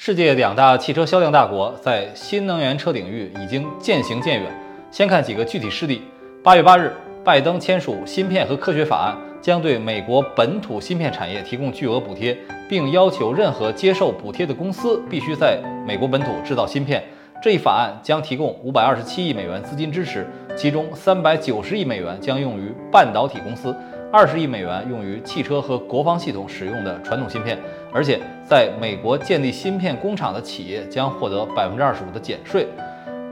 [0.00, 4.48] 世界两大汽车销量大国在新能源车领域已经渐行渐远。
[4.92, 6.02] 先看几个具体事例。
[6.40, 6.92] 八月八日，
[7.24, 12.38] 拜登签署芯片和科学法案，将对美国本土芯片产业提供巨额补贴，
[12.68, 17.02] 并要求任何接受补贴的公司必须在美国本土制造芯片。
[17.42, 20.24] 这一法案将提供五百二十七亿美元资金支持，
[20.56, 23.74] 其中三百九十亿美元将用于半导体公司。
[24.10, 27.58] 二十亿美元用于汽车和国防系统使用的传统芯片，
[27.92, 32.66] 而且在美国建立芯片工厂的企业将获得百分之二十五的减税。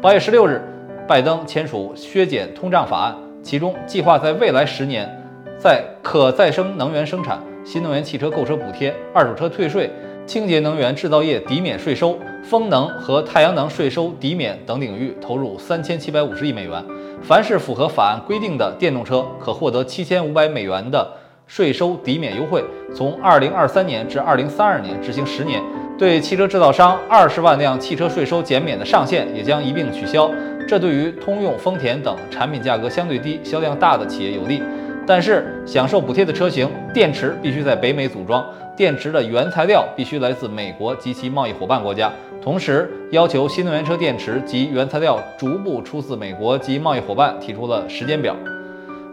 [0.03, 0.61] 八月十六日，
[1.09, 5.11] 拜登签署削减通胀法案，其中计划在未来十年，
[5.59, 9.91] 在可再生能源生产、新能源汽车购车补贴、二手车退税、
[10.27, 16.85] 清洁能源制造业抵免税收、风能和太阳能税收抵免等领域投入三千七百五十亿美元。
[17.23, 21.09] 凡是符合法案规定的电动车，可获得七千五百美元的
[21.47, 25.63] 税收抵免优惠，从二零二三年至二零三二年执行十年。
[25.97, 30.29] 对汽车制造商二十万辆汽车税收减免的上限也将一并取消。
[30.69, 34.61] 这对于通用、丰田等产品价格相对低、销量大的企业有利。
[35.07, 38.45] 但是，享受补贴的车型电池必须在北美组装，
[38.77, 42.13] 电池的原材料必须来自美国及其贸易伙伴国家。
[42.43, 48.37] 同时，要求新能源车电池及原材料逐步出自美国及贸易伙伴提出了时间表。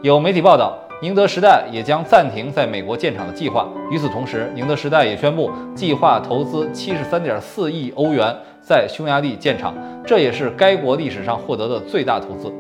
[0.02, 3.67] 有媒体报道，宁德时代也将暂停在美国建厂的计划。
[3.89, 9.73] 与此同时，宁德时代也宣布计划投资七十三点四亿欧元在匈牙利建厂，
[10.06, 12.53] 这也是该国历史上获得的最大投资。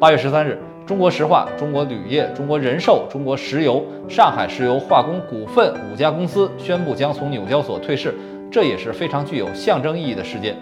[0.00, 8.14] 八月十三日，中国石化、中国铝业、中国人寿、中国石油、上海石油化工股份五家公司宣布将从纽交所退市。
[8.50, 10.56] 这也是非常具有象征意义的事件。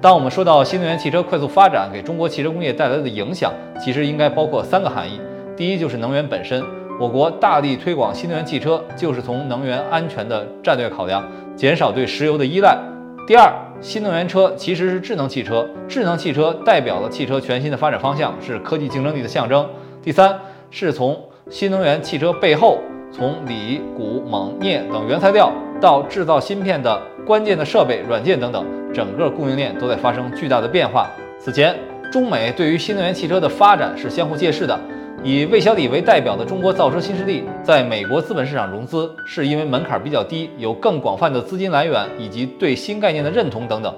[0.00, 3.52] 当我们说到新能源汽车快速发展给中国汽车工业带来的影响，
[3.84, 5.20] 其实应该包括三个含义。
[5.56, 6.62] 第一，就是能源本身，
[7.00, 11.20] 我国大力推广新能源汽车，就是从能源安全的战略考量，
[11.56, 12.78] 减少对石油的依赖。
[13.26, 13.52] 第二，
[13.84, 19.68] 新能源车其实是智能汽车，智能汽车代表了汽车全新的发展方向，是科技竞争力的象征。
[20.02, 20.34] 第三，
[20.70, 22.78] 是从新能源汽车背后，
[23.12, 25.52] 从锂、钴、锰、镍等原材料
[25.82, 26.98] 到制造芯片的。
[27.26, 31.10] 关键的设备、软件等等，整个供应链都在发生巨大的变化。
[31.38, 31.76] 此前，
[32.10, 34.78] 中美对于新能源汽车的发展是相互借势的。
[35.26, 43.94] 以魏小李为代表的中国造车新势力，在美国资本市场融资，是因为门槛比较低，有更广泛的资金来源，以及对新概念的认同等等。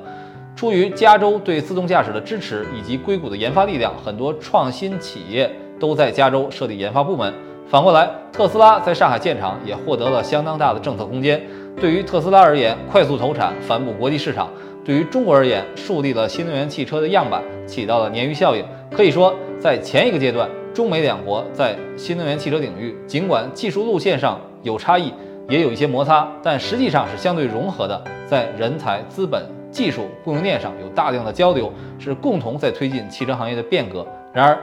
[0.55, 5.51] 出于加州对自动驾驶的支持以及硅谷的研发力量，很多创新企业
[5.81, 7.35] 都在加州设立研发部门。
[7.67, 11.43] 反过来，特斯拉在上海建厂，也获得了相当大的政策空间。
[11.81, 14.47] 对于特斯拉而言，快速投产、反哺国际市场；
[14.85, 18.65] 对于中国而言，树立了新能源汽车的样板，起到了鲶鱼效应。
[18.93, 25.11] 可以说，在前一个阶段，中美两国在新能源汽车领域，尽管技术路线上有差异，
[25.49, 27.99] 也有一些摩擦，但实际上是相对融合的。
[28.27, 34.07] 在人才、资本、技术、供应链上有大量的交流，是共同在推进汽车行业的变革。
[34.35, 34.59] 然而，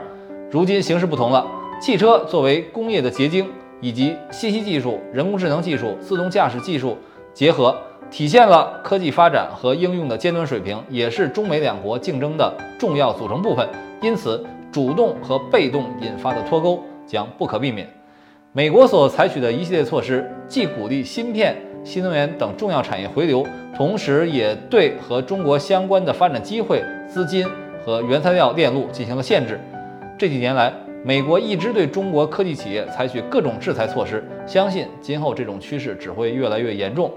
[0.52, 1.44] 如今形势不同了，
[1.80, 3.44] 汽车作为工业的结晶。
[3.80, 6.96] 以及信息技术、人工智能技术、自动驾驶技术
[7.34, 7.76] 结合，
[8.10, 13.68] 体现了科技发展和应用的尖端水平，也是中美两国竞争的重要组成部分。
[14.00, 14.42] 因此，
[14.74, 17.88] 主动和被动引发的脱钩将不可避免。
[18.50, 21.54] 美国所采取的一系列措施，既鼓励芯片、
[21.84, 23.46] 新能源等重要产业回流，
[23.76, 27.46] 同时也对和中国相关的发展机会、资金
[27.86, 29.60] 和原材料链路进行了限制。
[30.18, 30.72] 这几年来，
[31.04, 37.12] 美国一直对中国科技企业采取各种制裁措施，相信今后这种趋势只会越来越严重。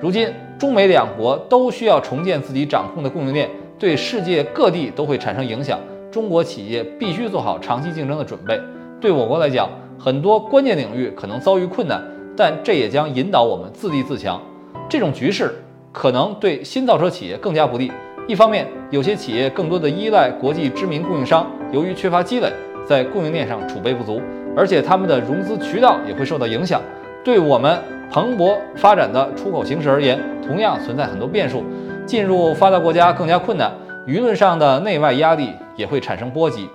[0.00, 3.48] 如今，中美两国都需要重建自己掌控的供应链，
[3.78, 5.78] 对世界各地都会产生影响。
[6.10, 8.60] 中国企业必须做好长期竞争的准备。
[9.00, 12.02] 对我国来讲，很多关键领域可能遭遇困难，
[12.36, 14.40] 但这也将引导我们自立自强。
[14.88, 15.54] 这种局势
[15.92, 17.92] 可能对新造车企业更加不利。
[18.26, 22.52] 一方面，有些企业更多的依赖国际知名供应商，由于缺乏积累。
[22.88, 24.20] 在供应链上储备不足，
[24.56, 26.80] 而且他们的融资渠道也会受到影响。
[27.22, 27.78] 对我们
[28.10, 31.62] 蓬勃发展的出口形势而言，同样存在很多变数。
[32.04, 33.70] 进入发达国家更加困难，
[34.08, 35.50] 舆论上的内外压力
[35.80, 36.68] 也会产生波及。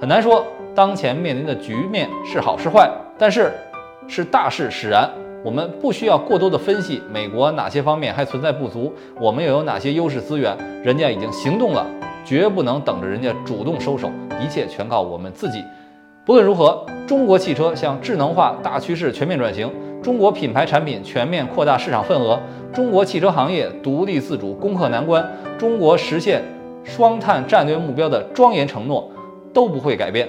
[0.00, 0.44] 很难说
[0.74, 3.52] 当前面临的局面是好是坏，但是
[4.08, 5.08] 是大势使然。
[5.42, 11.86] 我们不需要过多的分析美国哪些方面还存在不足，我们又有哪些优势资源，人家已经行动了。
[12.22, 15.64] 绝不能等着人家主动收手，一切全靠我们自己。
[16.26, 19.72] 不论如何，中国汽车向智能化大趋势全面转型，
[20.02, 22.38] 中国品牌产品全面扩大市场份额，
[22.74, 25.26] 中国汽车行业独立自主攻克难关，
[25.58, 26.42] 中国实现
[26.84, 29.10] 双碳战略目标的庄严承诺，
[29.52, 30.28] 都不会改变。